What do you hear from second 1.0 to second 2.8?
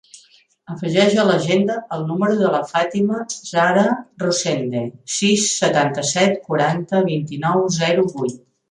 a l'agenda el número de la